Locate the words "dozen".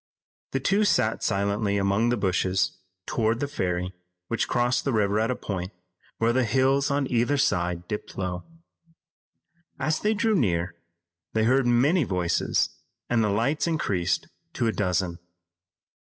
14.73-15.19